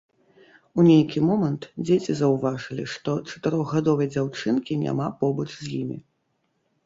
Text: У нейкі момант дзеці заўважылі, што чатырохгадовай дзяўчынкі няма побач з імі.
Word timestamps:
У 0.77 0.83
нейкі 0.85 1.19
момант 1.25 1.65
дзеці 1.89 2.15
заўважылі, 2.21 2.85
што 2.93 3.11
чатырохгадовай 3.33 4.07
дзяўчынкі 4.15 4.79
няма 4.85 5.07
побач 5.19 5.49
з 5.59 5.65
імі. 5.81 5.97